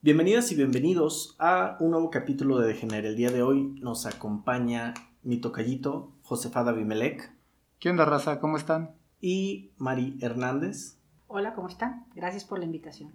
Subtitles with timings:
[0.00, 3.04] Bienvenidas y bienvenidos a un nuevo capítulo de Degener.
[3.04, 7.34] El día de hoy nos acompaña mi tocallito, Josefada Bimelec.
[7.80, 8.38] ¿Qué onda, raza?
[8.38, 8.94] ¿Cómo están?
[9.20, 11.00] Y Mari Hernández.
[11.26, 12.06] Hola, ¿cómo están?
[12.14, 13.12] Gracias por la invitación.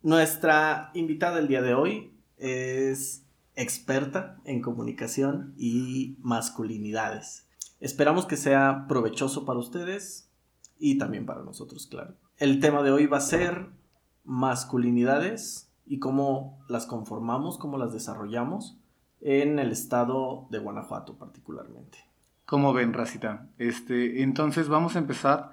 [0.00, 7.48] Nuestra invitada el día de hoy es experta en comunicación y masculinidades.
[7.80, 10.30] Esperamos que sea provechoso para ustedes
[10.78, 12.14] y también para nosotros, claro.
[12.36, 13.76] El tema de hoy va a ser
[14.28, 18.76] masculinidades y cómo las conformamos, cómo las desarrollamos
[19.22, 21.98] en el estado de Guanajuato particularmente.
[22.44, 23.48] ¿Cómo ven, Racita?
[23.58, 25.52] Este, entonces vamos a empezar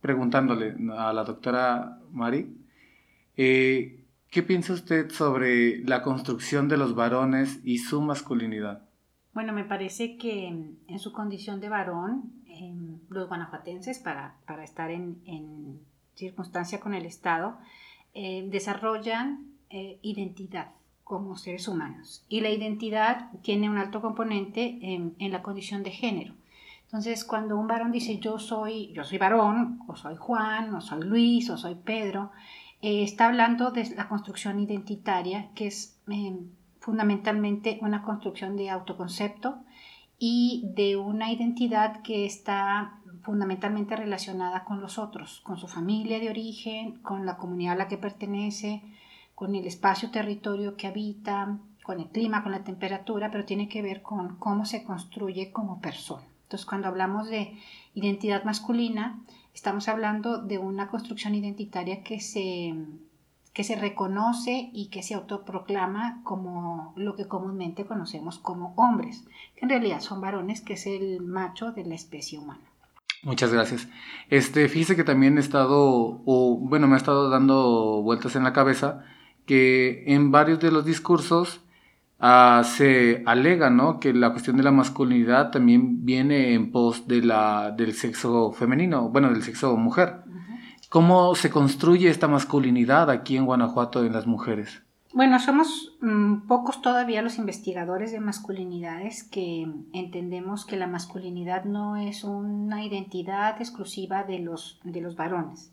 [0.00, 2.56] preguntándole a la doctora Mari,
[3.36, 8.82] eh, ¿qué piensa usted sobre la construcción de los varones y su masculinidad?
[9.34, 14.90] Bueno, me parece que en su condición de varón, em, los guanajuatenses, para, para estar
[14.90, 15.80] en, en
[16.14, 17.58] circunstancia con el Estado,
[18.14, 22.24] eh, desarrollan eh, identidad como seres humanos.
[22.28, 26.34] Y la identidad tiene un alto componente en, la condición de género.
[26.84, 31.02] Entonces, cuando un varón dice yo soy, yo soy varón, o soy Juan, o soy
[31.04, 32.30] Luis, o soy Pedro,
[32.82, 35.98] eh, está hablando de la construcción identitaria, que es
[36.80, 39.62] fundamentalmente una construcción de autoconcepto
[40.18, 46.30] y de una identidad que está fundamentalmente relacionada con los otros, con su familia de
[46.30, 48.82] origen, con la comunidad a la que pertenece,
[49.34, 53.82] con el espacio territorio que habita, con el clima, con la temperatura, pero tiene que
[53.82, 56.24] ver con cómo se construye como persona.
[56.44, 57.58] Entonces, cuando hablamos de
[57.94, 59.20] identidad masculina,
[59.54, 62.74] estamos hablando de una construcción identitaria que se,
[63.52, 69.24] que se reconoce y que se autoproclama como lo que comúnmente conocemos como hombres,
[69.56, 72.71] que en realidad son varones, que es el macho de la especie humana.
[73.22, 73.88] Muchas gracias.
[74.30, 78.52] Este, fíjese que también he estado, o bueno, me ha estado dando vueltas en la
[78.52, 79.04] cabeza
[79.46, 81.60] que en varios de los discursos
[82.18, 84.00] ah, se alega, ¿no?
[84.00, 89.08] Que la cuestión de la masculinidad también viene en pos de la, del sexo femenino,
[89.08, 90.22] bueno, del sexo mujer.
[90.88, 94.82] ¿Cómo se construye esta masculinidad aquí en Guanajuato en las mujeres?
[95.14, 101.96] Bueno, somos mm, pocos todavía los investigadores de masculinidades que entendemos que la masculinidad no
[101.96, 105.70] es una identidad exclusiva de los, de los varones.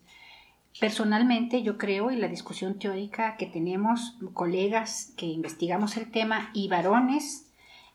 [0.78, 6.68] Personalmente yo creo, y la discusión teórica que tenemos colegas que investigamos el tema y
[6.68, 7.50] varones,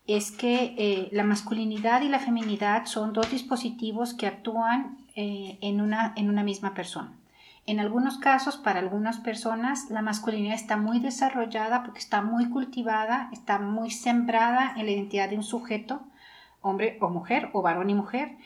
[0.07, 5.79] es que eh, la masculinidad y la feminidad son dos dispositivos que actúan eh, en,
[5.79, 7.13] una, en una misma persona.
[7.67, 13.29] En algunos casos, para algunas personas, la masculinidad está muy desarrollada porque está muy cultivada,
[13.33, 16.01] está muy sembrada en la identidad de un sujeto,
[16.61, 18.37] hombre o mujer, o varón y mujer.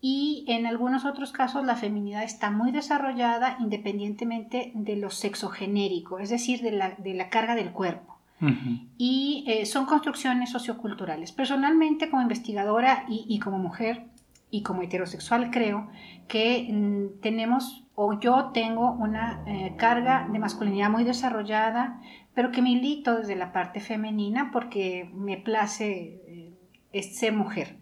[0.00, 6.30] Y en algunos otros casos la feminidad está muy desarrollada independientemente de lo sexogenérico, es
[6.30, 8.16] decir, de la, carga del cuerpo.
[8.96, 11.32] Y eh, son construcciones socioculturales.
[11.32, 14.04] Personalmente, como investigadora y, como mujer
[14.52, 15.88] y como heterosexual, creo
[16.28, 22.00] que mm, tenemos o yo tengo una eh, carga de masculinidad muy desarrollada,
[22.32, 26.54] pero que milito desde la parte femenina porque me place
[26.92, 27.76] eh, ser mujer.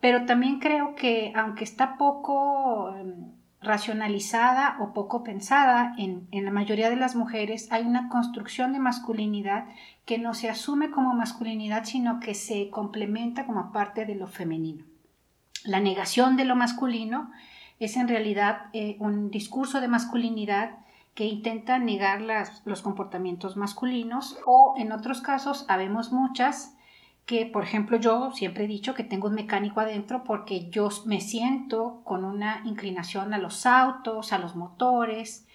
[0.00, 6.50] Pero también creo que aunque está poco em, racionalizada o poco pensada en, en, la
[6.50, 9.66] mayoría de las mujeres, hay una construcción de masculinidad
[10.06, 14.86] que no se asume como masculinidad, sino que se complementa como parte de lo femenino.
[15.62, 17.30] La negación de lo masculino
[17.84, 20.78] es en realidad eh, un discurso de masculinidad
[21.14, 22.22] que intenta negar
[22.64, 26.74] los comportamientos masculinos o en otros casos habemos muchas
[27.26, 31.20] que, por ejemplo, yo siempre he dicho que tengo un mecánico adentro porque yo me
[31.20, 35.46] siento con una inclinación a los autos, a los motores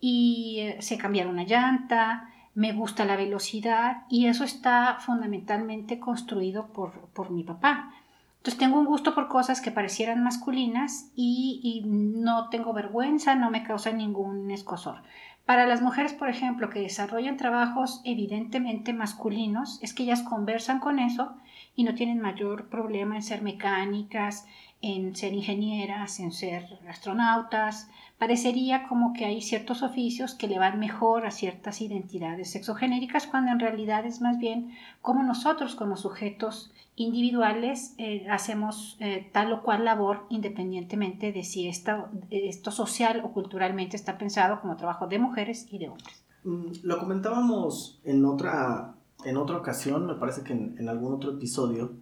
[0.00, 6.72] y eh, sé cambiar una llanta, me gusta la velocidad y eso está fundamentalmente construido
[6.72, 7.92] por, por mi papá.
[8.38, 13.64] Entonces tengo un gusto por cosas que parecieran masculinas y, no tengo vergüenza, no me
[13.64, 15.02] causa ningún escosor.
[15.44, 20.98] Para las mujeres, por ejemplo, que desarrollan trabajos evidentemente masculinos, es que ellas conversan con
[20.98, 21.34] eso
[21.74, 24.46] y no tienen mayor problema en ser mecánicas,
[24.80, 27.88] en ser ingenieras, en ser astronautas.
[28.18, 33.52] Parecería como que hay ciertos oficios que le van mejor a ciertas identidades sexogenéricas, cuando
[33.52, 39.62] en realidad es más bien como nosotros como sujetos individuales eh, hacemos eh, tal o
[39.62, 45.18] cual labor independientemente de si esto, esto social o culturalmente está pensado como trabajo de
[45.20, 46.24] mujeres y de hombres.
[46.44, 51.92] Mm, lo comentábamos en otra, en otra ocasión, me parece que en, algún otro episodio,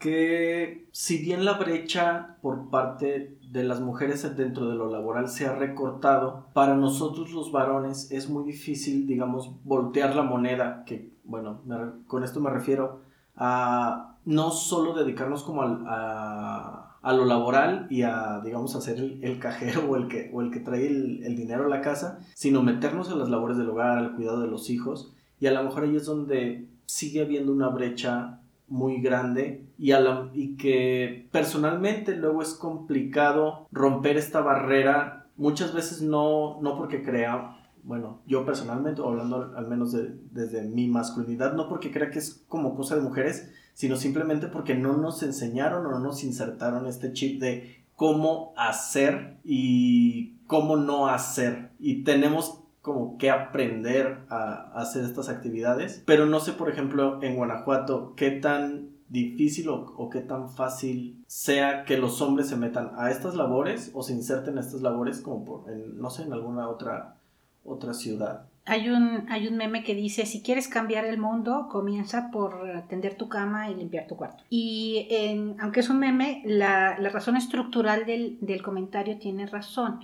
[0.00, 5.46] que si bien la brecha por parte de las mujeres dentro de lo laboral se
[5.46, 11.60] ha recortado, para nosotros los varones es muy difícil, digamos, voltear la moneda, que bueno,
[12.06, 13.02] con esto me refiero
[13.36, 19.96] a no solo dedicarnos como a, lo laboral y a, digamos, hacer el, cajero o
[19.96, 23.18] el que, o el que trae el, el, dinero a la casa, sino meternos en
[23.18, 26.06] las labores del hogar, al cuidado de los hijos, y a lo mejor ahí es
[26.06, 28.39] donde sigue habiendo una brecha
[28.70, 36.00] muy grande y, a y que personalmente luego es complicado romper esta barrera, muchas veces
[36.00, 39.96] no, no porque crea bueno, yo personalmente, hablando al menos
[40.30, 44.74] desde mi masculinidad, no porque crea que es como cosa de mujeres, sino simplemente porque
[44.74, 51.08] no nos enseñaron o no nos insertaron este chip de cómo hacer y cómo no
[51.08, 51.70] hacer.
[51.78, 56.02] Y tenemos como que aprender a, hacer estas actividades.
[56.06, 61.84] Pero no sé, por ejemplo, en Guanajuato, qué tan difícil o, qué tan fácil sea
[61.84, 65.44] que los hombres se metan a estas labores o se inserten a estas labores como
[65.44, 67.16] por, no sé, en alguna otra
[67.64, 68.46] otra ciudad.
[68.66, 73.16] Hay un, hay un meme que dice, si quieres cambiar el mundo, comienza por atender
[73.16, 74.44] tu cama y limpiar tu cuarto.
[74.50, 75.08] Y
[75.58, 80.00] aunque es un meme, la, razón estructural del, comentario tiene razón.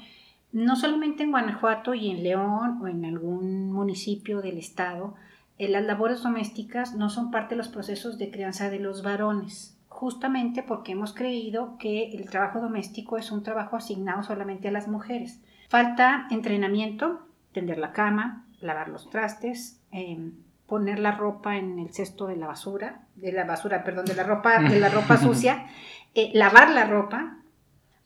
[0.57, 5.15] No solamente en Guanajuato y en León o en algún municipio del estado,
[5.59, 9.77] eh, las labores domésticas no son parte de los procesos de crianza de los varones,
[9.91, 14.89] justamente porque hemos creído que el trabajo doméstico es un trabajo asignado solamente a las
[14.89, 15.43] mujeres.
[15.69, 20.37] Falta entrenamiento, tender la cama, lavar los trastes, em,
[20.67, 24.23] poner la ropa en el cesto de la basura, de la basura, perdón, de la
[24.23, 25.67] ropa, de la ropa sucia,
[26.15, 27.41] eh, lavar la ropa,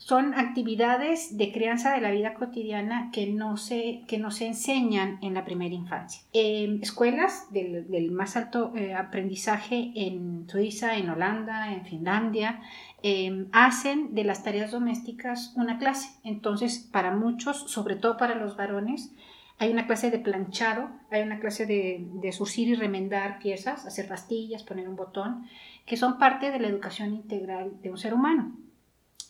[0.00, 5.19] son actividades de crianza de la vida cotidiana que no se, que no se enseñan
[5.20, 6.23] en la primera infancia.
[6.32, 12.62] Em, escuelas del, más alto eh, aprendizaje en Suiza, en Holanda, en Finlandia,
[13.02, 16.08] em, hacen de las tareas domésticas una clase.
[16.25, 19.12] Entonces, para muchos, sobre todo para los varones,
[19.58, 24.08] hay una clase de planchado, hay una clase de, de surcir y remendar piezas, hacer
[24.08, 25.44] pastillas, poner un botón,
[25.85, 28.56] que son parte de la educación integral de un ser humano.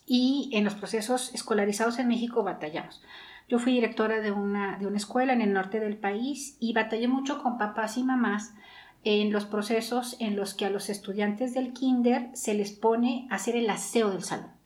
[0.06, 3.02] Y en los procesos escolarizados en México batallamos.
[3.48, 7.08] Yo fui directora de una, de una escuela en el norte del país y batallé
[7.08, 8.54] mucho con papás y mamás
[9.02, 13.36] en los procesos en los que a los estudiantes del kinder se les pone a
[13.36, 14.60] hacer el aseo del salón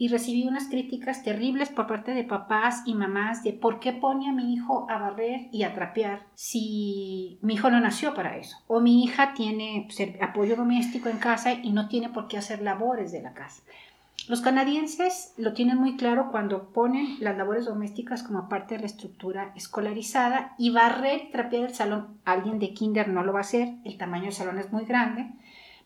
[0.00, 4.30] y recibí unas críticas terribles por parte de papás y mamás de por qué pone
[4.30, 8.56] a mi hijo a barrer y a trapear si mi hijo no nació para eso.
[8.66, 12.62] O mi hija tiene pues, apoyo doméstico en casa y no tiene por qué hacer
[12.62, 13.62] labores de la casa.
[14.28, 18.86] Los canadienses lo tienen muy claro cuando ponen las labores domésticas como parte de la
[18.86, 22.18] estructura escolarizada y barrer y trapear el salón.
[22.24, 25.30] Alguien de kinder no lo va a hacer, el tamaño del salón es muy grande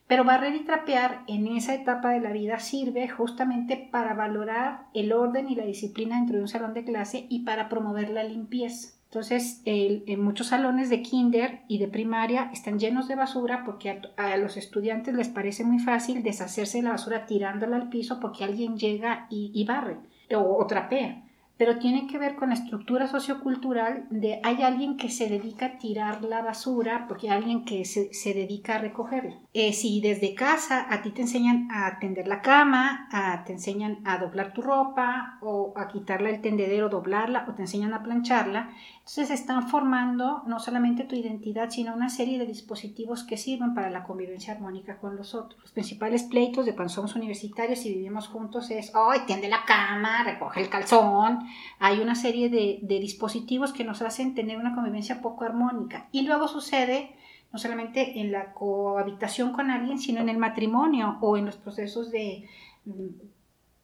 [0.07, 5.11] pero barrer y trapear en esa etapa de la vida sirve justamente para valorar el
[5.11, 8.95] orden y la disciplina dentro de un salón de clase y para promover la limpieza.
[9.15, 14.35] Entonces, en muchos salones de kinder y de primaria están llenos de basura porque a,
[14.35, 18.75] los estudiantes les parece muy fácil deshacerse de la basura tirándola al piso porque alguien
[18.77, 19.95] llega y, barre
[20.35, 21.23] o trapea
[21.57, 25.77] pero tiene que ver con la estructura sociocultural de hay alguien que se dedica a
[25.77, 29.37] tirar la basura porque hay alguien que se, se dedica a recogerla.
[29.53, 33.99] Eh, si desde casa a ti te enseñan a tender la cama, a, te enseñan
[34.03, 38.69] a doblar tu ropa o a quitarla el tendedero, doblarla o te enseñan a plancharla,
[39.07, 43.91] entonces están formando no solamente tu identidad, sino una serie de dispositivos que sirven para
[43.91, 45.61] la convivencia armónica con los otros.
[45.61, 50.23] Los principales pleitos de cuando somos universitarios y vivimos juntos es, ¡ay, tiende la cama,
[50.23, 51.41] recoge el calzón!
[51.77, 56.09] Hay una serie de, dispositivos que nos hacen tener una convivencia poco armónica.
[56.11, 57.15] Y luego sucede
[57.53, 62.09] no solamente en la cohabitación con alguien, sino en el matrimonio o en los procesos
[62.09, 62.49] de
[62.85, 63.09] mm,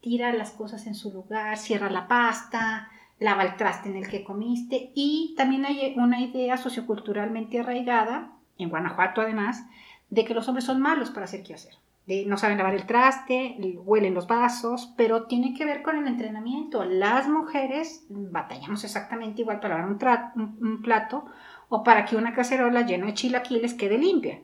[0.01, 2.89] tira las cosas en su lugar, cierra la pasta,
[3.21, 8.69] lava el traste en el que comiste y también hay una idea socioculturalmente arraigada, en
[8.69, 9.63] Guanajuato además,
[10.09, 11.75] de que los hombres son malos para hacer qué hacer.
[12.25, 16.83] no saben lavar el traste, huelen los vasos, pero tiene que ver con el entrenamiento.
[16.83, 19.91] Las mujeres batallamos exactamente igual para lavar
[20.35, 21.25] un, plato
[21.69, 24.39] o para que una cacerola llena de chilaquiles quede limpia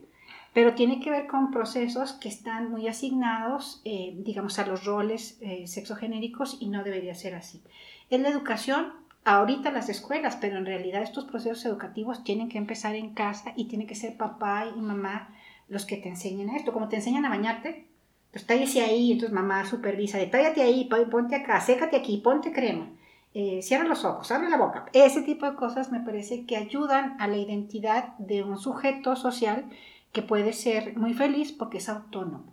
[0.53, 5.37] pero tiene que ver con procesos que están muy asignados, eh, digamos, a los roles
[5.39, 7.61] eh, sexogenéricos y no debería ser así.
[8.09, 8.93] Es la educación,
[9.25, 13.65] ahorita las escuelas, pero en realidad estos procesos educativos tienen que empezar en casa y
[13.65, 15.29] tiene que ser papá y mamá
[15.67, 16.73] los que te enseñen esto.
[16.73, 17.85] Como te enseñan a bañarte,
[18.31, 22.89] pues tállese ahí, entonces mamá supervisa, detállate ahí, ponte acá, sécate aquí, ponte crema.
[23.33, 24.85] Eh, cierra los ojos, abre la boca.
[24.93, 29.65] Ese tipo de cosas me parece que ayudan a la identidad de un sujeto social
[30.11, 32.45] que puede ser muy feliz porque es autónomo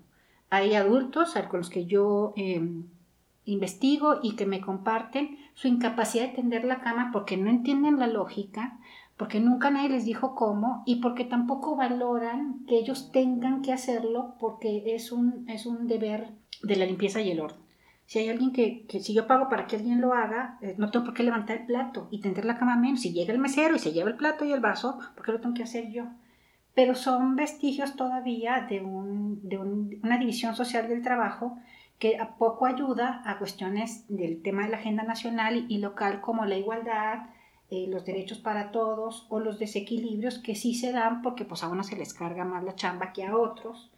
[0.51, 2.85] Hay adultos con los que yo em,
[3.45, 8.07] investigo y que me comparten su incapacidad de tender la cama porque no entienden la
[8.07, 8.79] lógica,
[9.17, 14.35] porque nunca nadie les dijo cómo y porque tampoco valoran que ellos tengan que hacerlo
[14.41, 16.31] porque es un, es un deber
[16.63, 17.65] de la limpieza y el orden.
[18.07, 20.91] Si hay alguien que, que si yo pago para que alguien lo haga, eh, no
[20.91, 23.01] tengo por qué levantar el plato y tender la cama menos.
[23.01, 25.41] Si llega el mesero y se lleva el plato y el vaso, ¿por qué lo
[25.41, 26.05] tengo que hacer yo?
[26.75, 31.57] Pero son vestigios todavía de, un, de una división social del trabajo
[31.99, 36.57] que poco ayuda a cuestiones del tema de la agenda nacional y local como la
[36.57, 37.31] igualdad,
[37.71, 41.69] eh, los derechos para todos o los desequilibrios que sí se dan porque pues a
[41.69, 43.91] uno se les carga más la chamba que a otros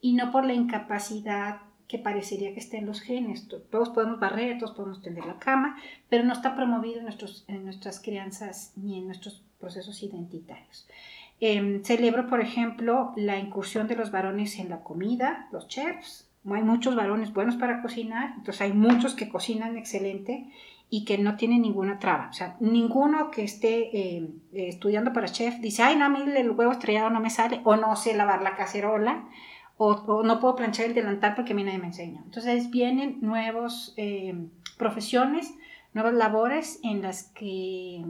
[0.00, 3.48] y no por la incapacidad que parecería que esté en los genes.
[3.70, 5.76] Todos podemos barrer, todos podemos tender la cama,
[6.08, 10.86] pero no está promovido en, nuestros, en nuestras crianzas ni en nuestros procesos identitarios.
[11.40, 16.28] Em, celebro, por ejemplo, la incursión de los varones en la comida, los chefs.
[16.50, 20.50] Hay muchos varones buenos para cocinar, entonces hay muchos que cocinan excelente
[20.90, 22.28] y que no tienen ninguna traba.
[22.30, 26.50] O sea, ninguno que esté em, estudiando para chef dice, ay, no, a mí el
[26.50, 29.24] huevo estrellado no me sale, o no sé lavar la cacerola,
[29.76, 32.22] o, no puedo planchar el delantal porque a mí nadie me enseña.
[32.24, 34.34] Entonces vienen nuevas eh,
[34.78, 35.54] profesiones,
[35.94, 38.04] nuevas labores en las que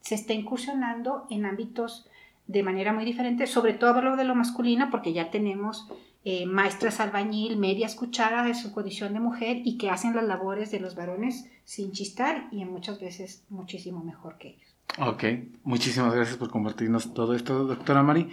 [0.00, 2.08] se está incursionando en ámbitos
[2.46, 5.90] de manera muy diferente, sobre todo lo de lo masculino, porque ya tenemos
[6.30, 10.70] eh, maestras albañil, medias cucharas de su condición de mujer y que hacen las labores
[10.70, 14.76] de los varones sin chistar y muchas veces muchísimo mejor que ellos.
[14.98, 15.24] Ok,
[15.64, 18.28] muchísimas gracias por compartirnos todo esto, doctora Mari.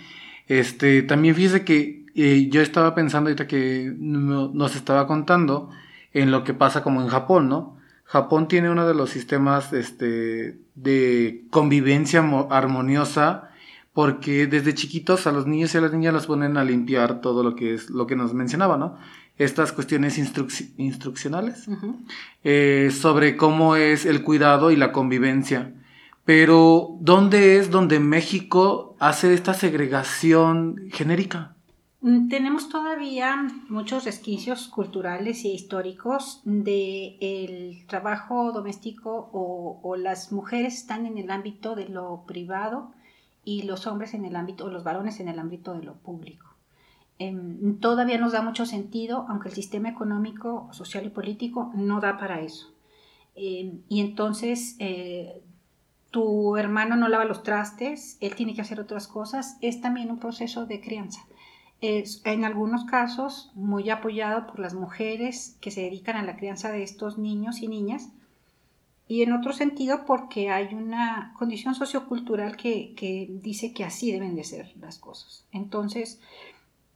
[0.45, 5.69] Este, también fíjese que y yo estaba pensando ahorita que nos estaba contando
[6.11, 7.77] en lo que pasa como en Japón, ¿no?
[8.03, 13.51] Japón tiene uno de los sistemas este, de convivencia armoniosa
[13.95, 17.43] porque desde chiquitos a los niños y a las niñas los ponen a limpiar todo
[17.43, 18.97] lo que es lo que nos mencionaba, ¿no?
[19.37, 21.65] Estas cuestiones instruccionales
[22.43, 25.73] eh, sobre cómo es el cuidado y la convivencia.
[26.25, 31.55] Pero, ¿dónde es donde México hace esta segregación genérica?
[32.01, 40.73] Mm, tenemos todavía muchos resquicios culturales y históricos de el trabajo doméstico o, las mujeres
[40.73, 42.91] están en el ámbito de lo privado
[43.45, 46.55] y los hombres en el ámbito, o los varones en el ámbito de lo público.
[47.17, 52.17] Em, todavía nos da mucho sentido, aunque el sistema económico, social y político no da
[52.17, 52.73] para eso.
[53.35, 55.41] Em, y entonces eh,
[56.11, 60.19] tu hermano no lava los trastes, él tiene que hacer otras cosas, es también un
[60.19, 61.21] proceso de crianza
[61.81, 66.71] es en algunos casos muy apoyado por las mujeres que se dedican a la crianza
[66.71, 68.09] de estos niños y niñas,
[69.07, 74.43] y en otro sentido porque hay una condición sociocultural que, dice que así deben de
[74.43, 75.45] ser las cosas.
[75.51, 76.19] Entonces,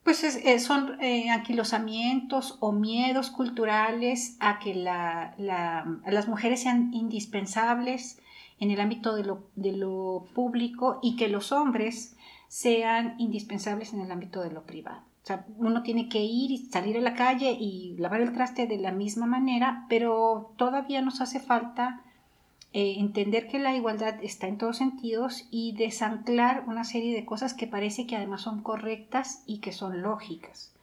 [0.04, 0.26] pues
[0.64, 8.20] son eh, anquilosamientos o miedos culturales a que las mujeres sean indispensables
[8.60, 12.16] en el ámbito de lo, de lo público y que los hombres
[12.48, 15.09] sean indispensables en el ámbito de lo privado.
[15.30, 18.80] Sea, uno tiene que ir y salir a la calle y lavar el traste de
[18.80, 22.02] la misma manera, pero todavía nos hace falta
[22.74, 27.54] eh, entender que la igualdad está en todos sentidos y desanclar una serie de cosas
[27.54, 30.74] que parece que además son correctas y que son lógicas.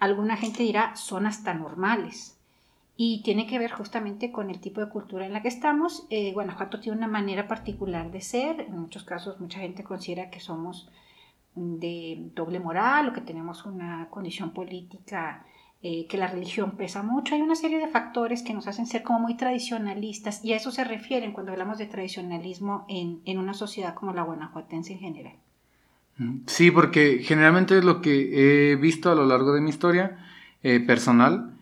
[0.00, 2.36] Alguna gente dirá son hasta normales
[2.98, 6.04] y tiene que ver justamente con el tipo de cultura en la que estamos.
[6.10, 10.40] Eh, Guanajuato tiene una manera particular de ser, en muchos casos mucha gente considera que
[10.40, 10.90] somos
[11.54, 15.44] de doble moral o que tenemos una condición política
[15.82, 17.34] eh, que la religión pesa mucho.
[17.34, 20.70] Hay una serie de factores que nos hacen ser como muy tradicionalistas y a eso
[20.70, 25.34] se refieren cuando hablamos de tradicionalismo en, en una sociedad como la guanajuatense en general.
[26.16, 30.18] Mm, sí, porque generalmente es lo que he visto a lo largo de mi historia
[30.62, 31.54] eh, personal,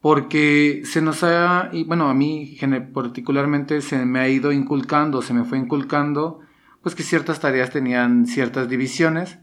[0.00, 2.58] porque se nos ha, y bueno, a mí
[2.92, 6.40] particularmente se me ha ido inculcando, se me fue inculcando
[6.82, 9.38] pues que ciertas tareas tenían ciertas divisiones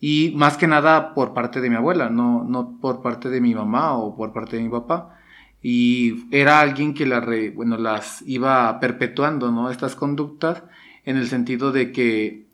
[0.00, 3.54] y más que nada por parte de mi abuela, no, no por parte de mi
[3.54, 5.18] mamá o por parte de mi papá.
[5.62, 9.70] Y era alguien que la bueno, las iba perpetuando, ¿no?
[9.70, 10.64] Estas conductas
[11.04, 12.46] en el sentido de que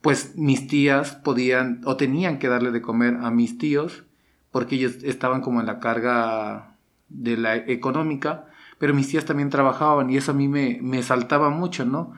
[0.00, 4.04] pues mis tías podían o tenían que darle de comer a mis tíos
[4.52, 6.76] porque ellos estaban como en la carga
[7.08, 8.46] de la económica,
[8.78, 12.12] pero mis tías también trabajaban y eso a mí me, me saltaba mucho, ¿no?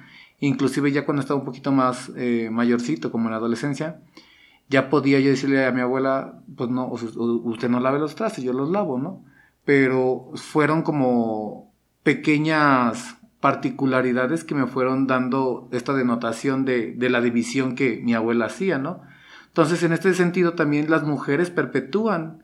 [0.44, 4.02] Inclusive ya cuando estaba un poquito más eh, mayorcito, como en la adolescencia,
[4.68, 8.52] ya podía yo decirle a mi abuela, pues no, usted no lave los trastes, yo
[8.52, 9.24] los lavo, ¿no?
[9.64, 11.72] Pero fueron como
[12.02, 18.78] pequeñas particularidades que me fueron dando esta denotación de, la división que mi abuela hacía,
[18.78, 19.00] ¿no?
[19.46, 22.42] Entonces, en este sentido, también las mujeres perpetúan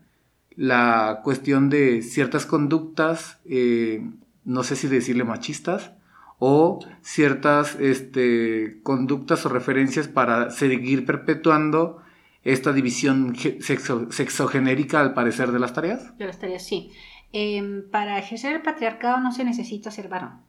[0.56, 4.08] la cuestión de ciertas conductas, eh,
[4.46, 5.92] no sé si decirle machistas,
[6.40, 12.02] o ciertas este, conductas o referencias para seguir perpetuando
[12.42, 16.16] esta división sexo, sexogenérica al parecer de las tareas?
[16.16, 16.90] De las tareas, sí.
[17.32, 20.40] Em, para ejercer el patriarcado no se necesita ser varón.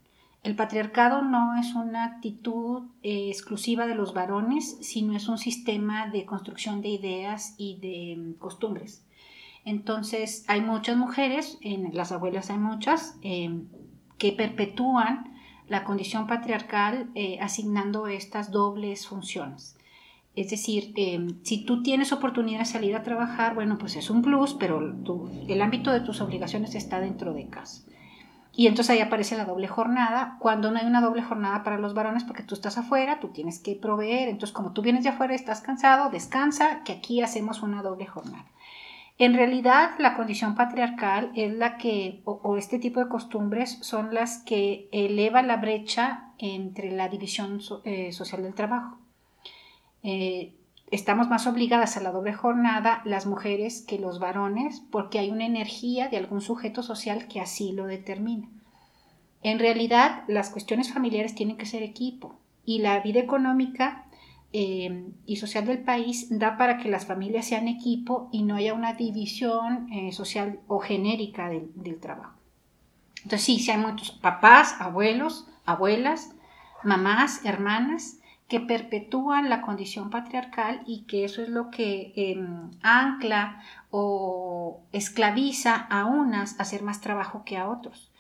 [0.44, 6.10] El patriarcado no es una actitud eh, exclusiva de los varones, sino es un sistema
[6.10, 9.06] de construcción de ideas y de em, costumbres.
[9.66, 13.68] Entonces, hay muchas mujeres, en las abuelas hay muchas, em,
[14.18, 15.31] que perpetúan
[15.72, 19.78] la condición patriarcal eh, asignando estas dobles funciones.
[20.36, 24.22] Es decir, em, si tú tienes oportunidad de salir a trabajar, bueno, pues es un
[24.22, 27.84] plus, pero el ámbito de tus obligaciones está dentro de casa.
[28.54, 31.94] Y entonces ahí aparece la doble jornada, cuando no hay una doble jornada para los
[31.94, 35.34] varones porque tú estás afuera, tú tienes que proveer, entonces como tú vienes de afuera,
[35.34, 38.46] estás cansado, descansa, que aquí hacemos una doble jornada.
[39.22, 44.40] En realidad, la condición patriarcal es la que, o, este tipo de costumbres son las
[44.40, 48.98] que elevan la brecha entre la división eh, social del trabajo.
[50.02, 50.56] Eh,
[50.90, 55.46] estamos más obligadas a la doble jornada las mujeres que los varones porque hay una
[55.46, 58.50] energía de algún sujeto social que así lo determina.
[59.44, 64.08] En realidad, las cuestiones familiares tienen que ser equipo y la vida económica
[64.54, 68.74] eh, y social del país da para que las familias sean equipo y no haya
[68.74, 72.34] una división eh, social o genérica del, del, trabajo.
[73.18, 76.34] Entonces sí, sí hay muchos papás, abuelos, abuelas,
[76.84, 78.18] mamás, hermanas
[78.52, 85.74] que perpetúan la condición patriarcal y que eso es lo que em, ancla o esclaviza
[85.74, 88.11] a unas a hacer más trabajo que a otros.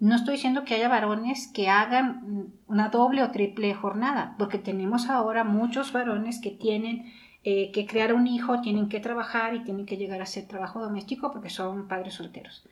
[0.00, 5.10] No estoy diciendo que haya varones que hagan una doble o triple jornada, porque tenemos
[5.10, 7.12] ahora muchos varones que tienen
[7.42, 10.80] eh, que crear un hijo, tienen que trabajar y tienen que llegar a hacer trabajo
[10.80, 12.64] doméstico porque son padres solteros.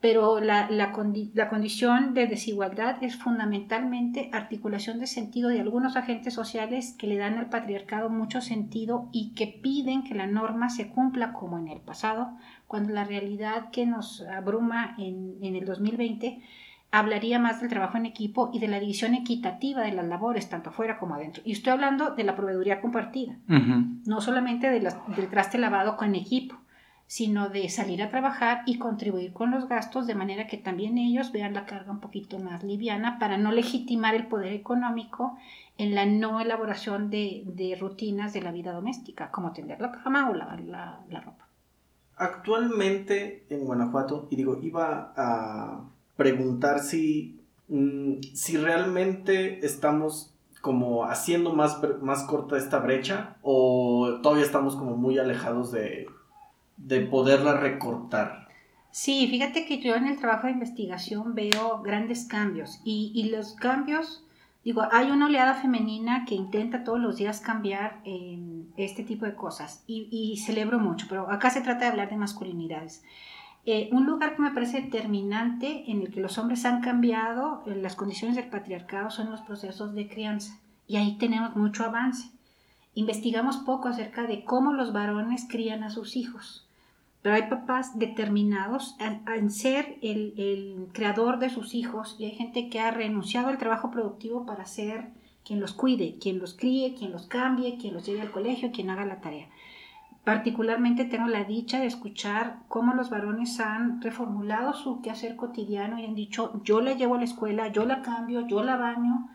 [0.00, 6.94] Pero la, la, condición de desigualdad es fundamentalmente articulación de sentido de algunos agentes sociales
[6.98, 11.34] que le dan al patriarcado mucho sentido y que piden que la norma se cumpla
[11.34, 12.30] como en el pasado,
[12.66, 16.42] cuando la realidad que nos abruma en, en el 2020
[16.92, 20.70] hablaría más del trabajo en equipo y de la división equitativa de las labores, tanto
[20.70, 21.42] afuera como adentro.
[21.44, 26.56] Y estoy hablando de la proveeduría compartida, no solamente de del traste lavado con equipo
[27.10, 31.32] sino de salir a trabajar y contribuir con los gastos de manera que también ellos
[31.32, 35.36] vean la carga un poquito más liviana para no legitimar el poder económico
[35.76, 40.34] en la no elaboración de, rutinas de la vida doméstica, como tender la cama o
[40.34, 41.48] lavar la, ropa.
[42.14, 45.80] Actualmente en Guanajuato, y digo, iba a
[46.16, 54.44] preguntar si, mm, si realmente estamos como haciendo más, más corta esta brecha o todavía
[54.44, 56.06] estamos como muy alejados de,
[56.76, 58.48] de poderla recortar.
[58.90, 63.54] Sí, fíjate que yo en el trabajo de investigación veo grandes cambios y, y los
[63.54, 64.24] cambios,
[64.64, 68.00] digo, hay una oleada femenina que intenta todos los días cambiar
[68.76, 72.16] este tipo de cosas y, y, celebro mucho, pero acá se trata de hablar de
[72.16, 73.04] masculinidades.
[73.66, 77.82] Eh, un lugar que me parece determinante en el que los hombres han cambiado en
[77.82, 82.30] las condiciones del patriarcado son los procesos de crianza y ahí tenemos mucho avance.
[82.94, 86.66] Investigamos poco acerca de cómo los varones crían a sus hijos
[87.22, 92.80] pero hay papás determinados en, ser el, creador de sus hijos y hay gente que
[92.80, 95.08] ha renunciado al trabajo productivo para ser
[95.44, 98.90] quien los cuide, quien los críe, quien los cambie, quien los lleve al colegio, quien
[98.90, 99.48] haga la tarea.
[100.24, 106.04] Particularmente tengo la dicha de escuchar cómo los varones han reformulado su quehacer cotidiano y
[106.04, 109.30] han dicho, yo la llevo a la escuela, yo la cambio, yo la baño,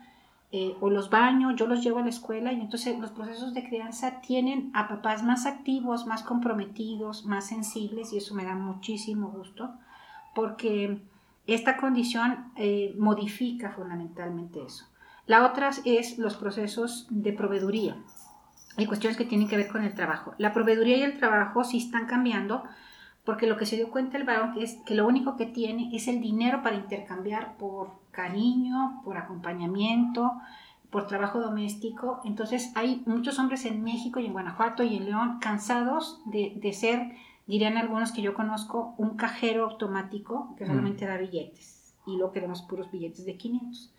[0.52, 3.64] eh, o los baño, yo los llevo a la escuela y entonces los procesos de
[3.68, 9.28] crianza tienen a papás más activos, más comprometidos, más sensibles y eso me da muchísimo
[9.30, 9.74] gusto
[10.36, 11.02] porque
[11.48, 14.86] esta condición eh, modifica fundamentalmente eso.
[15.26, 17.96] La otra es los procesos de proveeduría
[18.78, 20.34] y cuestiones que tienen que ver con el trabajo.
[20.38, 22.64] La proveeduría y el trabajo sí están cambiando
[23.24, 26.06] porque lo que se dio cuenta el varón es que lo único que tiene es
[26.06, 30.32] el dinero para intercambiar por cariño, por acompañamiento,
[30.90, 32.20] por trabajo doméstico.
[32.24, 37.16] Entonces hay muchos hombres en México y en Guanajuato y en León cansados de, ser,
[37.46, 40.68] dirían algunos que yo conozco, un cajero automático que mm.
[40.68, 43.92] solamente da billetes y lo queremos puros billetes de 500.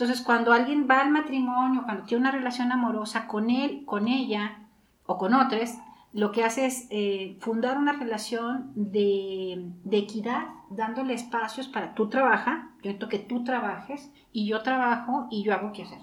[0.00, 4.60] Entonces cuando alguien va al matrimonio, cuando tiene una relación amorosa con él, con ella
[5.04, 5.74] o con otros,
[6.14, 12.70] lo que hace es eh, fundar una relación de, equidad, dándole espacios para tú trabaja,
[12.82, 16.00] yo que tú trabajes y yo trabajo y yo hago qué hacer.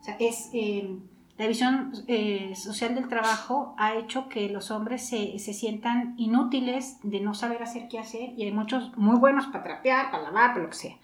[0.00, 0.98] O sea, es, eh,
[1.38, 6.98] La visión eh, social del trabajo ha hecho que los hombres se, se, sientan inútiles
[7.04, 10.50] de no saber hacer qué hacer y hay muchos muy buenos para trapear, para lavar,
[10.50, 10.96] para lo que sea.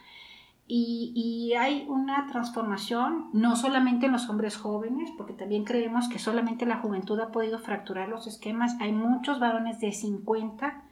[0.68, 6.66] Y, hay una transformación no solamente en los hombres jóvenes, porque también creemos que solamente
[6.66, 8.76] la juventud ha podido fracturar los esquemas.
[8.81, 10.83] Hay muchos varones de 50,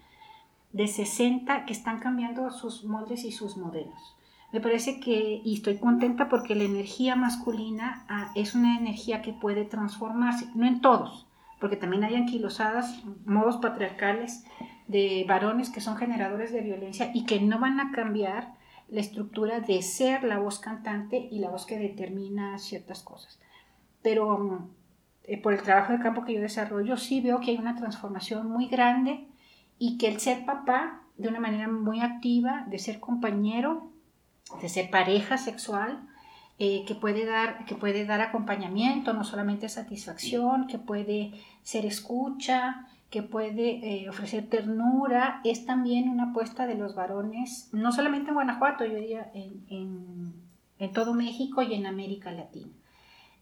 [0.72, 4.16] de 60 que están cambiando sus moldes y sus modelos.
[4.52, 9.32] Me parece que, y estoy contenta porque la energía masculina ah, es una energía que
[9.32, 11.26] puede transformarse, no en todos,
[11.58, 14.44] porque también hay anquilosadas, modos patriarcales
[14.86, 18.53] de varones que son generadores de violencia y que no van a cambiar
[18.94, 23.40] la estructura de ser la voz cantante y la voz que determina ciertas cosas.
[24.02, 24.70] Pero mm,
[25.24, 28.48] eh, por el trabajo de campo que yo desarrollo, sí veo que hay una transformación
[28.48, 29.26] muy grande
[29.80, 33.90] y que el ser papá de una manera muy activa, de ser compañero,
[34.62, 36.08] de ser pareja sexual,
[36.60, 41.32] eh, que, puede dar, que puede dar acompañamiento, no solamente satisfacción, que puede
[41.64, 47.92] ser escucha, que puede eh, ofrecer ternura, es también una apuesta de los varones, no
[47.92, 50.34] solamente en Guanajuato, yo diría en,
[50.80, 52.72] en, todo México y en América Latina.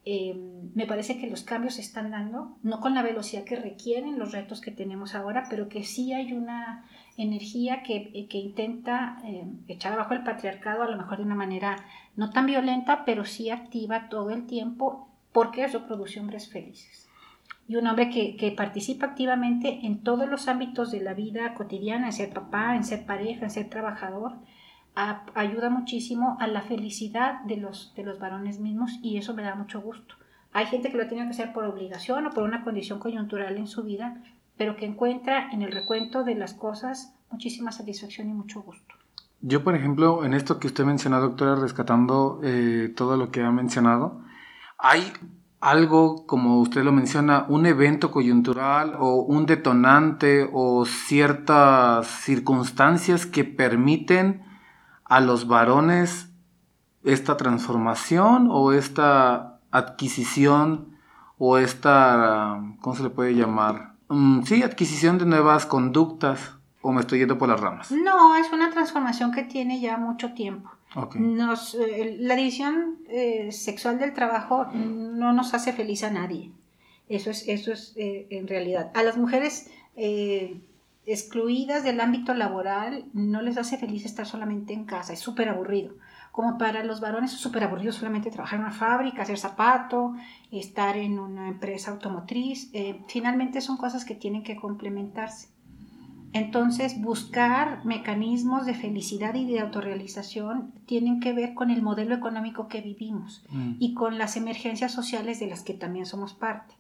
[0.05, 4.19] Em, me parece que los cambios se están dando, no con la velocidad que requieren
[4.19, 6.85] los retos que tenemos ahora, pero que sí hay una
[7.17, 11.35] energía que, eh, que intenta eh, echar abajo el patriarcado, a lo mejor de una
[11.35, 11.77] manera
[12.15, 17.02] no tan violenta, pero sí activa todo el tiempo, porque eso produce hombres felices.
[17.73, 22.09] Y un hombre que, que, participa activamente en todos los ámbitos de la vida cotidiana,
[22.09, 24.35] en ser papá, en ser pareja, en ser trabajador,
[24.95, 29.55] ayuda muchísimo a la felicidad de los, de los varones mismos y eso me da
[29.55, 30.17] mucho gusto.
[30.53, 33.67] Hay gente que lo tiene que hacer por obligación o por una condición coyuntural en
[33.67, 34.23] su vida,
[34.59, 38.95] pero que encuentra en el recuento de las cosas muchísima satisfacción y mucho gusto.
[39.41, 43.51] Yo, por ejemplo, en esto que usted menciona, doctora, rescatando eh, todo lo que ha
[43.51, 44.21] mencionado,
[44.77, 45.11] hay
[45.63, 53.45] algo, como usted lo menciona, un evento coyuntural o un detonante o ciertas circunstancias que
[53.45, 54.43] permiten
[55.05, 56.31] a los varones
[57.05, 60.97] esta transformación o esta adquisición
[61.39, 63.95] o esta, ¿cómo se le puede llamar?
[64.09, 67.93] Mm, sí, adquisición de nuevas conductas o me estoy yendo por las ramas.
[67.93, 70.71] No, es una transformación que tiene ya mucho tiempo.
[70.95, 76.51] Eh, la división eh, sexual del trabajo no nos hace feliz a nadie.
[77.09, 78.91] Eso es, eso es eh, en realidad.
[78.95, 79.71] A las mujeres
[81.05, 85.13] excluidas del ámbito laboral no les hace feliz estar solamente en casa.
[85.13, 85.95] Es súper aburrido
[86.33, 90.15] como para los varones es súper aburrido solamente trabajar en una fábrica, hacer zapato,
[90.51, 92.71] estar en una empresa automotriz.
[92.73, 95.49] Eh, finalmente son cosas que tienen que complementarse.
[96.33, 102.69] Entonces, buscar mecanismos de felicidad y de autorrealización tienen que ver con el modelo económico
[102.69, 103.75] que vivimos mm.
[103.79, 106.75] y con las emergencias sociales de las que también somos parte.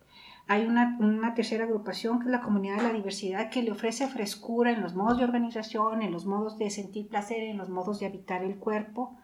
[0.48, 4.08] Hay una, una, tercera agrupación que es la comunidad de la diversidad que le ofrece
[4.08, 8.00] frescura en los modos de organización, en los modos de sentir placer, en los modos
[8.00, 9.16] de habitar el cuerpo,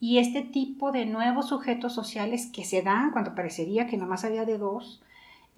[0.00, 4.44] y este tipo de nuevos sujetos sociales que se dan cuando parecería que más había
[4.44, 5.02] de dos,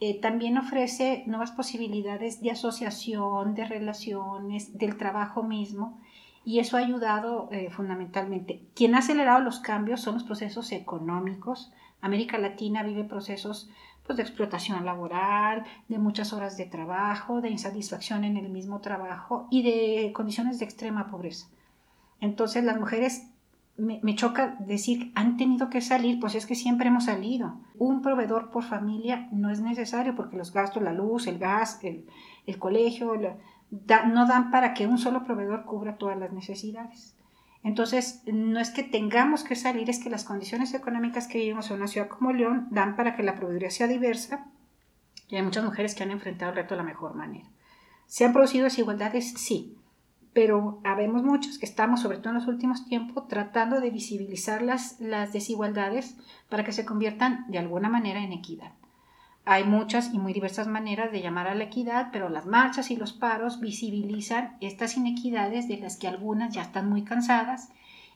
[0.01, 6.01] eh, también ofrece nuevas posibilidades de asociación, de relaciones, del trabajo mismo,
[6.45, 8.63] y eso ha ayudado eh, fundamentalmente.
[8.75, 11.73] Quien ha acelerado los cambios son los procesos económicos.
[12.01, 13.69] América Latina vive procesos
[14.07, 19.49] pues, de explotación laboral, de muchas horas de trabajo, de insatisfacción en el mismo trabajo
[19.51, 21.49] y de condiciones de extrema pobreza.
[22.21, 23.29] Entonces las mujeres
[23.79, 27.61] me, choca decir han tenido que salir, pues es que siempre hemos salido.
[27.77, 32.59] Un proveedor por familia no es necesario porque los gastos, la luz, el gas, el,
[32.59, 37.15] colegio, no dan para que un solo proveedor cubra todas las necesidades.
[37.63, 41.77] Entonces, no es que tengamos que salir, es que las condiciones económicas que vivimos en
[41.77, 44.47] una ciudad como León dan para que la proveeduría sea diversa
[45.29, 47.47] y hay muchas mujeres que han enfrentado el reto de la mejor manera.
[48.07, 49.35] ¿Se han producido desigualdades?
[49.35, 49.77] Sí,
[50.33, 55.01] pero habemos muchos que estamos, sobre todo en los últimos tiempos, tratando de visibilizar las,
[55.01, 56.17] las desigualdades
[56.49, 58.73] para que se conviertan de alguna manera en equidad.
[59.45, 62.97] Hay muchas y muy diversas maneras de llamar a la equidad, pero las marchas y
[62.97, 67.71] los paros visibilizan estas inequidades de las que algunas ya están muy cansadas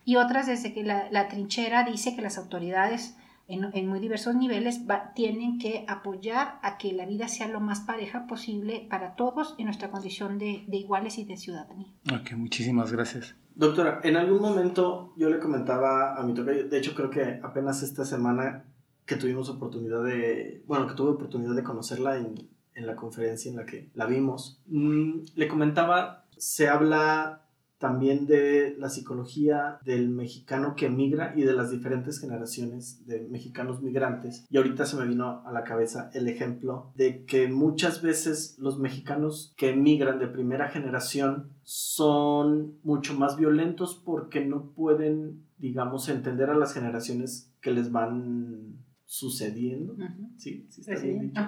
[0.05, 3.17] y otras desde que la, la trinchera dice que las autoridades
[3.53, 4.81] en, muy diversos niveles
[5.15, 9.67] tienen que apoyar a que la vida sea lo más pareja posible para todos en
[9.67, 11.89] nuestra condición de, iguales y de ciudadanía.
[12.13, 13.35] Ok, muchísimas gracias.
[13.55, 17.83] Doctora, en algún momento yo le comentaba a mi toca, de hecho creo que apenas
[17.83, 18.65] esta semana
[19.05, 23.57] que tuvimos oportunidad de, bueno, que tuve oportunidad de conocerla en, en la conferencia en
[23.57, 27.42] la que la vimos, mm, le comentaba, se habla
[27.83, 33.83] también de la psicología del mexicano que emigra y de las diferentes generaciones de mexicanos
[33.83, 34.47] migrantes.
[34.49, 38.79] Y ahorita se me vino a la cabeza el ejemplo de que muchas veces los
[38.79, 46.51] mexicanos que emigran de primera generación son mucho más violentos porque no pueden, digamos, entender
[46.51, 49.97] a las generaciones que les van sucediendo.
[50.37, 51.43] Sí, sí está bien dicho.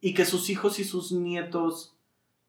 [0.00, 1.95] Y que sus hijos y sus nietos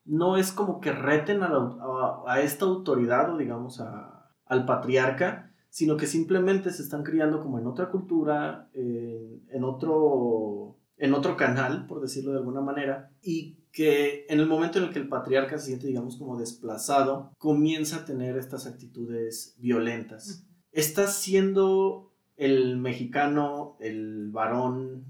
[0.07, 6.71] no es como que reten a, esta autoridad o digamos al patriarca, sino que simplemente
[6.71, 12.39] se están criando como en otra cultura, en, otro, en otro canal, por decirlo de
[12.39, 16.17] alguna manera, y que en el momento en el que el patriarca se siente, digamos,
[16.17, 20.47] como desplazado, comienza a tener estas actitudes violentas.
[20.71, 25.05] Está siendo el mexicano, el varón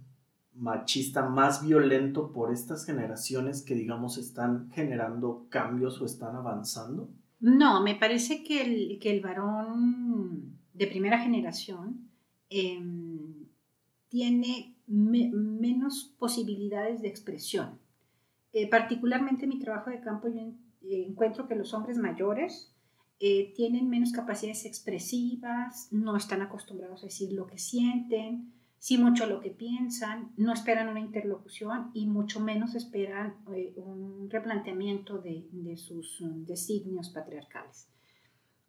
[0.58, 7.10] machista más violento por estas generaciones que digamos están generando cambios o están avanzando?
[7.40, 12.10] No, me parece que el, que el varón de primera generación
[12.50, 13.48] em,
[14.10, 17.80] tiene menos posibilidades de expresión.
[18.54, 20.42] Eh, particularmente en mi trabajo de campo yo
[20.82, 22.74] encuentro que los hombres mayores
[23.20, 29.26] eh, tienen menos capacidades expresivas, no están acostumbrados a decir lo que sienten, sí mucho
[29.26, 35.48] lo que piensan, no esperan una interlocución y mucho menos esperan eh, un replanteamiento de,
[35.78, 37.90] sus mm, designios patriarcales.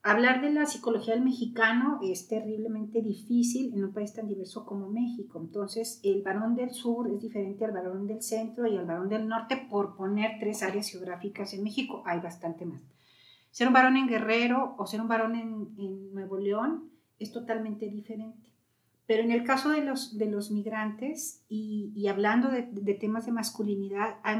[0.02, 4.88] Hablar de la psicología del mexicano es terriblemente difícil en un país tan diverso como
[4.88, 5.40] México.
[5.40, 9.28] Entonces, el varón del sur es diferente al varón del centro y al varón del
[9.28, 12.02] norte, por poner tres áreas geográficas en México.
[12.06, 12.80] Hay bastante más.
[13.50, 18.48] Ser un varón en Guerrero o ser un varón en Nuevo León es totalmente diferente.
[19.08, 24.16] Pero en el caso de los, de los migrantes y, hablando de, temas de masculinidad,
[24.22, 24.36] hay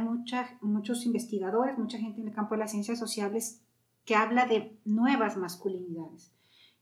[0.61, 3.63] muchos investigadores, mucha gente en el campo de las ciencias sociales
[4.05, 6.35] que habla de nuevas masculinidades.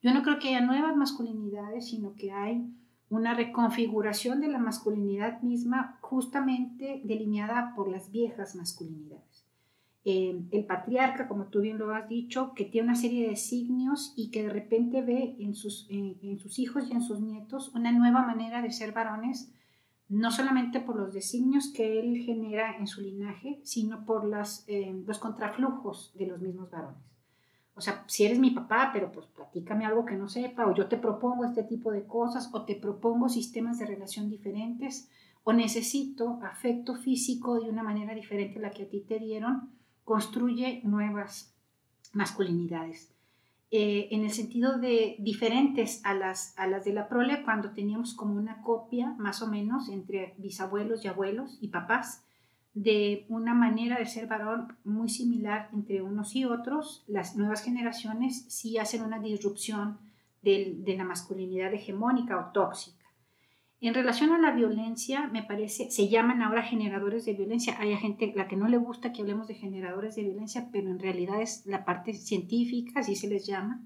[0.02, 2.68] Yo no creo que haya nuevas masculinidades, sino que hay
[3.08, 9.35] una reconfiguración de la masculinidad misma justamente delineada por las viejas masculinidades.
[10.08, 14.12] Eh, el patriarca, como tú bien lo has dicho, que tiene una serie de signos
[14.14, 17.90] y que de repente ve en sus, en sus hijos y en sus nietos una
[17.90, 19.50] nueva manera de ser varones,
[20.08, 24.94] no solamente por los designios que él genera en su linaje, sino por las, eh,
[25.04, 27.02] los contraflujos de los mismos varones.
[27.74, 30.86] O sea, si eres mi papá, pero pues platícame algo que no sepa, o yo
[30.86, 35.10] te propongo este tipo de cosas, o te propongo sistemas de relación diferentes,
[35.42, 39.74] o necesito afecto físico de una manera diferente a la que a ti te dieron,
[40.06, 41.52] construye nuevas
[42.12, 43.12] masculinidades.
[43.72, 48.14] Eh, en el sentido de diferentes a las, a las de la prole, cuando teníamos
[48.14, 52.22] como una copia, más o menos, entre bisabuelos y abuelos y papás,
[52.72, 58.44] de una manera de ser varón muy similar entre unos y otros, las nuevas generaciones
[58.48, 59.98] sí hacen una disrupción
[60.40, 62.95] de la masculinidad hegemónica o tóxica.
[63.78, 67.76] En relación a la violencia, me parece, se llaman ahora generadores de violencia.
[67.78, 70.90] Hay gente a la que no le gusta que hablemos de generadores de violencia, pero
[70.90, 73.82] en realidad es la parte científica, así se les llama.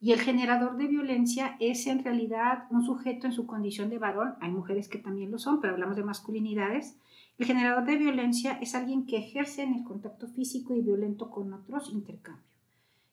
[0.00, 4.34] Y el generador de violencia es en realidad un sujeto en su condición de varón.
[4.40, 6.98] Hay mujeres que también lo son, pero hablamos de masculinidades.
[7.38, 11.52] El generador de violencia es alguien que ejerce en el contacto físico y violento con
[11.54, 12.53] otros intercambio.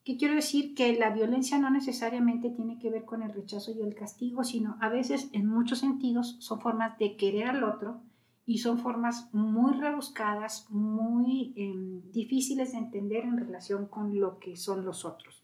[0.03, 0.73] ¿Qué quiero decir?
[0.73, 4.77] Que la violencia no necesariamente tiene que ver con el rechazo y el castigo, sino
[4.81, 8.01] a veces en muchos sentidos son formas de querer al otro
[8.45, 14.57] y son formas muy rebuscadas, muy em, difíciles de entender en relación con lo que
[14.57, 15.43] son los otros.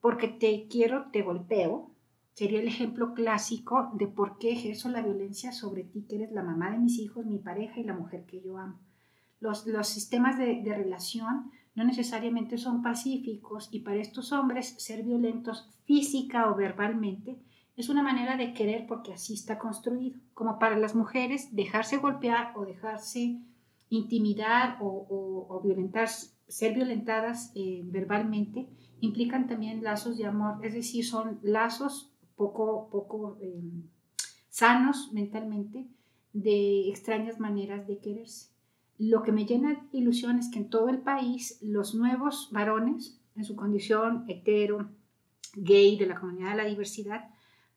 [0.00, 1.90] Porque te quiero, te golpeo,
[2.32, 6.42] sería el ejemplo clásico de por qué ejerzo la violencia sobre ti, que eres la
[6.42, 8.80] mamá de mis hijos, mi pareja y la mujer que yo amo.
[9.38, 15.02] Los, los sistemas de, de relación no necesariamente son pacíficos y para estos hombres ser
[15.02, 17.38] violentos física o verbalmente
[17.76, 20.18] es una manera de querer porque así está construido.
[20.32, 23.40] Como para las mujeres, dejarse golpear o dejarse
[23.88, 28.68] intimidar o, violentar, ser violentadas eh, verbalmente
[29.00, 33.82] implican también lazos de amor, es decir, son lazos poco, poco em,
[34.48, 35.86] sanos mentalmente
[36.32, 38.53] de extrañas maneras de quererse.
[38.98, 43.18] Lo que me llena de ilusión es que en todo el país los nuevos varones,
[43.34, 44.88] en su condición hetero,
[45.56, 47.28] gay, de la comunidad de la diversidad,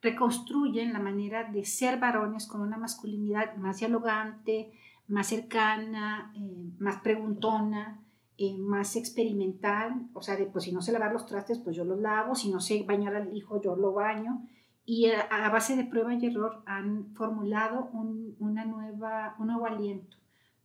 [0.01, 4.71] reconstruyen la manera de ser varones con una masculinidad más dialogante,
[5.07, 7.99] más cercana, eh, más preguntona,
[8.37, 11.83] eh, más experimental, o sea, de pues si no sé lavar los trastes, pues yo
[11.83, 14.47] los lavo, si no sé bañar al hijo, yo lo baño,
[14.85, 17.89] y a, base de prueba y error han formulado
[18.39, 20.17] una nueva, un nuevo aliento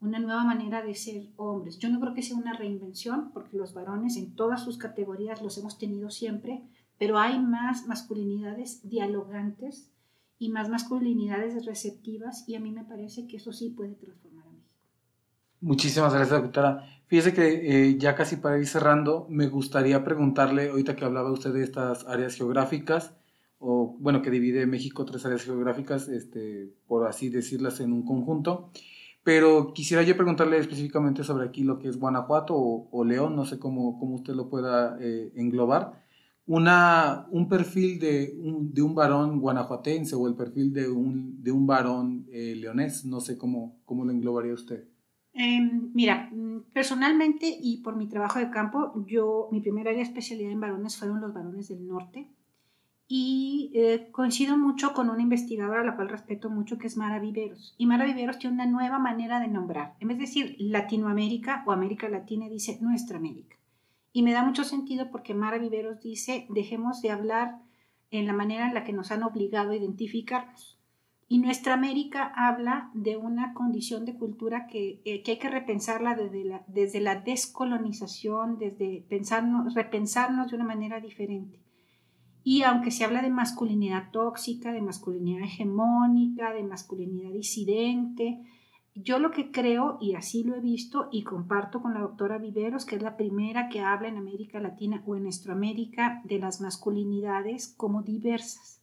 [0.02, 1.78] una nueva manera de ser hombres.
[1.78, 5.56] Yo no creo que sea una reinvención, porque los varones en todas sus categorías los
[5.58, 6.62] hemos tenido siempre,
[6.98, 9.90] pero hay más masculinidades dialogantes
[10.38, 14.50] y más masculinidades receptivas y a mí me parece que eso sí puede transformar a
[14.50, 14.74] México.
[15.60, 16.84] Muchísimas gracias, doctora.
[17.06, 21.52] Fíjese que eh, ya casi para ir cerrando, me gustaría preguntarle, ahorita que hablaba usted
[21.52, 23.14] de estas áreas geográficas,
[23.58, 28.72] o bueno, que divide México tres áreas geográficas, este, por así decirlas en un conjunto,
[29.24, 33.58] pero quisiera yo preguntarle específicamente sobre aquí lo que es Guanajuato o, León, no sé
[33.58, 36.02] cómo, cómo usted lo pueda eh, englobar
[36.46, 41.52] una, un perfil de un, de un, varón guanajuatense o el perfil de un, de
[41.52, 43.04] un varón eh, leonés?
[43.04, 44.88] No sé cómo, cómo lo englobaría usted.
[45.34, 50.08] Em, mira, mm, personalmente y por mi trabajo de campo, yo, mi primera área de
[50.08, 52.28] especialidad en varones fueron los varones del norte.
[53.14, 57.18] Y eh, coincido mucho con una investigadora a la cual respeto mucho, que es Mara
[57.18, 57.74] Viveros.
[57.76, 59.96] Y Mara Viveros tiene una nueva manera de nombrar.
[60.00, 63.58] En vez de decir Latinoamérica o América Latina, dice Nuestra América.
[64.14, 67.58] Y me da mucho sentido porque Mara Viveros dice, dejemos de hablar
[68.10, 70.78] en la manera en la que nos han obligado a identificarnos.
[71.28, 76.44] Y nuestra América habla de una condición de cultura que, eh, hay que repensarla desde
[76.44, 81.61] la, desde la descolonización, desde pensarnos, repensarnos de una manera diferente.
[82.44, 88.40] Y aunque se habla de masculinidad tóxica, de masculinidad hegemónica, de masculinidad disidente,
[88.94, 92.84] yo lo que creo, y así lo he visto y comparto con la doctora Viveros,
[92.84, 97.72] que es la primera que habla en América Latina o en Nuestroamérica de las masculinidades
[97.76, 98.82] como diversas.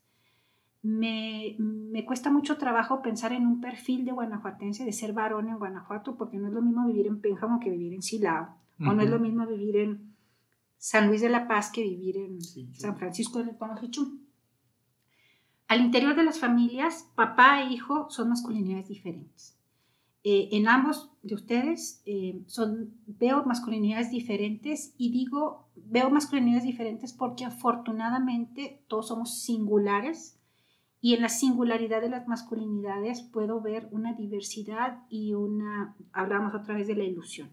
[0.82, 5.60] Me, me, cuesta mucho trabajo pensar en un perfil de guanajuatense, de ser varón en
[5.60, 9.02] Guanajuato, porque no es lo mismo vivir en Pénjamo que vivir en Silao, o no
[9.02, 10.16] es lo mismo vivir en
[10.80, 12.42] San Luis de la Paz que vivir en
[12.74, 14.22] San Francisco del Panojichú.
[15.68, 19.60] Al interior de las familias, papá e hijo son masculinidades diferentes.
[20.24, 27.14] Eh, en ambos de ustedes eh, son, veo masculinidades diferentes y digo, veo masculinidades diferentes
[27.14, 30.40] porque afortunadamente todos somos singulares
[31.02, 36.76] y en la singularidad de las masculinidades puedo ver una diversidad y una, hablamos otra
[36.76, 37.50] vez de la ilusión.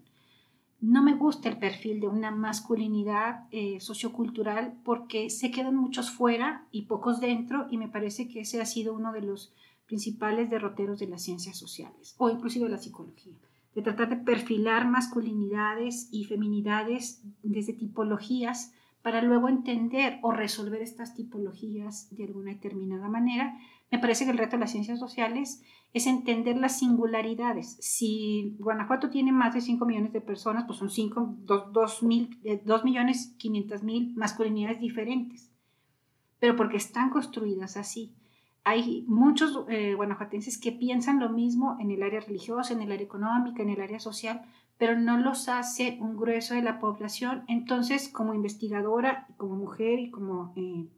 [0.81, 6.67] No me gusta el perfil de una masculinidad eh, sociocultural porque se quedan muchos fuera
[6.71, 9.55] y pocos dentro y me parece que ese ha sido uno de los
[9.87, 13.35] principales derroteros de las ciencias sociales o inclusive de la psicología,
[13.75, 21.15] de tratar de perfilar masculinidades y feminidades desde tipologías para luego entender o resolver estas
[21.15, 23.57] tipologías de alguna determinada manera.
[23.91, 27.79] Me parece que el reto de las ciencias sociales es entender las singularidades.
[27.81, 32.03] Si Guanajuato tiene más de 5 millones de personas, pues son 5, 2,
[32.45, 35.51] eh, millones 500 mil masculinidades diferentes,
[36.39, 38.15] pero porque están construidas así
[38.67, 43.05] hay muchos eh, guanajuatenses que piensan lo mismo en el área religiosa, en el área
[43.05, 44.43] económica, en el área social,
[44.77, 47.45] pero no los hace un grueso de la población.
[47.47, 50.89] Entonces, como investigadora, como mujer y como eh,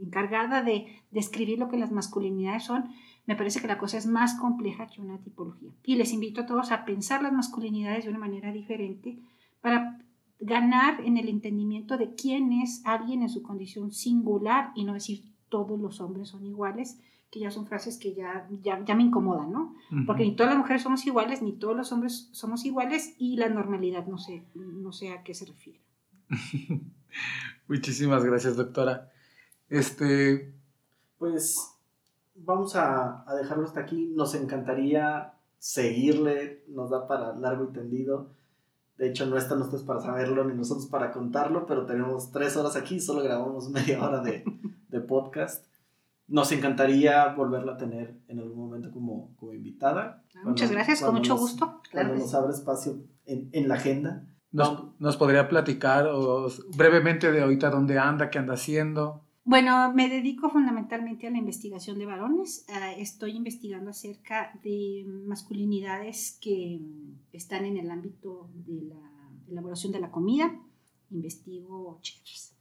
[0.00, 2.88] encargada de describir lo que las masculinidades son,
[3.28, 5.70] me parece que la cosa es más compleja que una tipología.
[5.84, 9.18] Y les invito a todos a pensar las masculinidades de una manera diferente
[9.60, 9.98] para
[10.40, 15.24] ganar en el entendimiento de quién es alguien en su condición singular y no decir
[15.50, 19.74] todos los hombres son iguales, que ya son frases que ya, ya, me incomodan, ¿no?
[20.06, 23.50] Porque ni todas las mujeres somos iguales, ni todos los hombres somos iguales y la
[23.50, 25.82] normalidad no sé, no sé a qué se refiere.
[27.68, 29.12] Muchísimas gracias, doctora.
[29.68, 30.54] Este...
[31.18, 31.77] Pues
[32.44, 34.12] vamos a, a dejarlo hasta aquí.
[34.14, 38.30] Nos encantaría seguirle, nos da para largo y tendido.
[38.96, 42.74] De hecho, no están ustedes para saberlo ni nosotros para contarlo, pero tenemos tres horas
[42.74, 44.44] aquí, solo grabamos media hora de,
[44.88, 45.64] de podcast.
[46.26, 50.24] Nos encantaría volverla a tener en algún momento como, como invitada.
[50.34, 51.80] Ah, muchas gracias, con mucho gusto.
[51.92, 54.26] Cuando nos abre espacio en, en la agenda.
[54.50, 56.08] Nos, nos, podría platicar
[56.76, 59.22] brevemente de ahorita dónde anda, qué anda haciendo?
[59.48, 62.66] Bueno, me dedico fundamentalmente a la investigación de varones.
[62.68, 66.82] Ah, estoy investigando acerca de masculinidades que
[67.32, 70.54] están en el ámbito de la elaboración de la comida.
[71.10, 72.58] Investigo chefs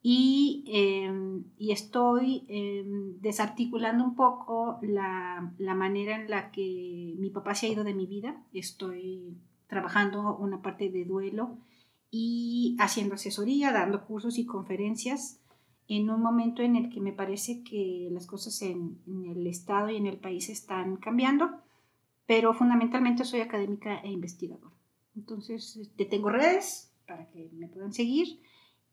[0.00, 7.56] y, em, estoy em, desarticulando un poco la, la, manera en la que mi papá
[7.56, 8.46] se ha ido de mi vida.
[8.52, 11.58] Estoy trabajando una parte de duelo
[12.12, 15.40] y haciendo asesoría, dando cursos y conferencias
[15.88, 19.90] en un momento en el que me parece que las cosas en, en el Estado
[19.90, 21.50] y en el país están cambiando,
[22.26, 24.76] pero fundamentalmente soy académica e investigadora.
[25.16, 28.40] Entonces, tengo redes para que me puedan seguir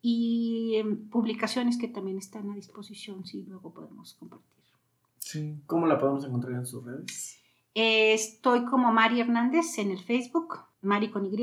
[0.02, 0.82] y
[1.12, 4.64] publicaciones que también están a disposición si luego podemos compartir.
[5.18, 5.62] Sí.
[5.66, 7.40] ¿Cómo la podemos encontrar en sus redes?
[7.74, 11.36] Eh, estoy como Mari Hernández en el Facebook, Mari con Y,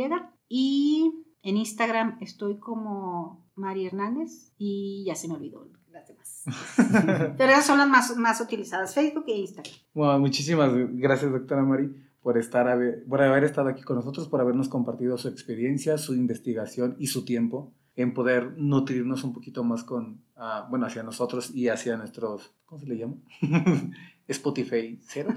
[0.48, 1.12] y
[1.42, 6.44] en Instagram estoy como Mari Hernández y ya se me olvidó las demás.
[7.36, 9.74] Pero esas son las más, más utilizadas, Facebook e Instagram.
[9.94, 12.78] Bueno, muchísimas gracias, doctora Mari, por, estar,
[13.08, 17.24] por haber estado aquí con nosotros, por habernos compartido su experiencia, su investigación y su
[17.24, 22.54] tiempo en poder nutrirnos un poquito más con, uh, bueno, hacia nosotros y hacia nuestros,
[22.64, 23.16] ¿cómo se le llama?
[24.28, 25.34] Spotify cero.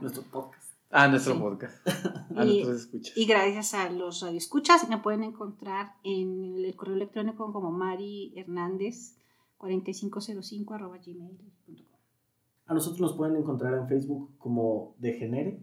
[0.00, 0.69] Nuestro podcast.
[0.92, 1.86] Ah, nuestro podcast.
[2.36, 3.16] A y, nuestros escuchas.
[3.16, 9.14] y gracias a los radioescuchas me pueden encontrar en el correo electrónico como Mari Hernández
[9.58, 11.76] 4505 arroba gmail.com.
[12.66, 15.60] A nosotros nos pueden encontrar en Facebook como Degenere,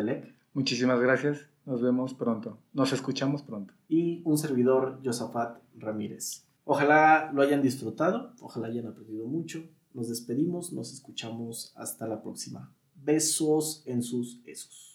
[0.54, 3.74] Muchísimas gracias, nos vemos pronto, nos escuchamos pronto.
[3.88, 6.48] Y un servidor, Josafat Ramírez.
[6.64, 9.64] Ojalá lo hayan disfrutado, ojalá hayan aprendido mucho.
[9.94, 12.74] Nos despedimos, nos escuchamos hasta la próxima.
[12.96, 14.87] Besos en sus esos.